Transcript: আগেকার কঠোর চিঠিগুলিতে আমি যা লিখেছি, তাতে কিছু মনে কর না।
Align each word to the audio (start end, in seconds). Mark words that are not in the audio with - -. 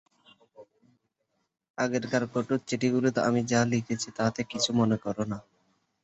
আগেকার 1.77 2.23
কঠোর 2.33 2.59
চিঠিগুলিতে 2.67 3.19
আমি 3.21 3.41
যা 3.51 3.61
লিখেছি, 3.71 4.09
তাতে 4.17 4.41
কিছু 4.51 4.69
মনে 4.79 4.97
কর 5.03 5.17
না। 5.31 5.37